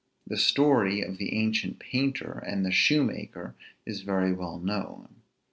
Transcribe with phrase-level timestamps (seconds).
[0.25, 3.55] The story of the ancient painter and the shoemaker
[3.85, 5.21] is very well known.